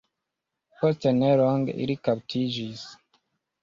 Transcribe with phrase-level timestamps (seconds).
[0.79, 2.93] Post nelonge ili kaptiĝis.